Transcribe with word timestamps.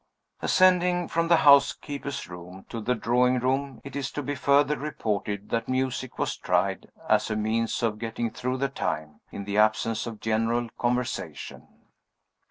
Ascending 0.41 1.07
from 1.09 1.27
the 1.27 1.37
housekeeper's 1.45 2.27
room 2.27 2.65
to 2.69 2.81
the 2.81 2.95
drawing 2.95 3.37
room, 3.37 3.79
it 3.83 3.95
is 3.95 4.09
to 4.13 4.23
be 4.23 4.33
further 4.33 4.75
reported 4.75 5.49
that 5.51 5.69
music 5.69 6.17
was 6.17 6.35
tried, 6.35 6.89
as 7.07 7.29
a 7.29 7.35
means 7.35 7.83
of 7.83 7.99
getting 7.99 8.31
through 8.31 8.57
the 8.57 8.67
time, 8.67 9.21
in 9.31 9.43
the 9.45 9.59
absence 9.59 10.07
of 10.07 10.19
general 10.19 10.69
conversation. 10.79 11.67